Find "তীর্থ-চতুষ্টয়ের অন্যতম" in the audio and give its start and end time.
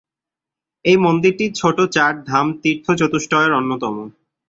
2.61-3.95